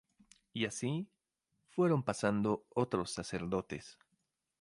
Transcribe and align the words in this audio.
Y 0.51 0.65
asi, 0.65 1.07
fueron 1.69 2.01
pasando 2.01 2.65
otros 2.73 3.11
sacerdotes. 3.11 3.99